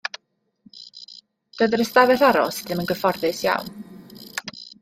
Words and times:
Doedd 1.59 1.77
yr 1.79 1.83
ystafell 1.85 2.25
aros 2.31 2.59
ddim 2.65 2.83
yn 2.85 2.91
gyfforddus 2.93 3.47
iawn. 3.49 3.73